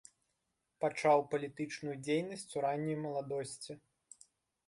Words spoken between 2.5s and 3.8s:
у ранняй маладосці.